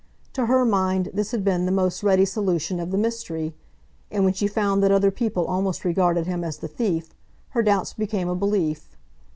To 0.33 0.47
her 0.47 0.65
mind 0.65 1.09
this 1.13 1.29
had 1.29 1.43
been 1.43 1.67
the 1.67 1.71
most 1.71 2.01
ready 2.01 2.25
solution 2.25 2.79
of 2.79 2.89
the 2.89 2.97
mystery, 2.97 3.53
and 4.09 4.23
when 4.23 4.33
she 4.33 4.47
found 4.47 4.81
that 4.81 4.89
other 4.91 5.11
people 5.11 5.45
almost 5.45 5.85
regarded 5.85 6.25
him 6.25 6.43
as 6.43 6.57
the 6.57 6.67
thief, 6.67 7.13
her 7.49 7.61
doubts 7.61 7.93
became 7.93 8.27
a 8.27 8.33
belief. 8.35 8.97